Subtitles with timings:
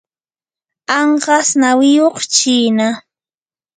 [0.97, 2.87] anqas nawiyuq chiina.